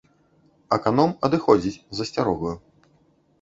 [0.77, 2.57] Аканом адыходзіць з асцярогаю.